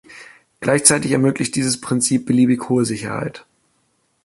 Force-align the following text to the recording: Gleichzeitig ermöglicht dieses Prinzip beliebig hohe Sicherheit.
Gleichzeitig 0.61 1.11
ermöglicht 1.11 1.53
dieses 1.55 1.79
Prinzip 1.79 2.25
beliebig 2.25 2.69
hohe 2.69 2.85
Sicherheit. 2.85 3.45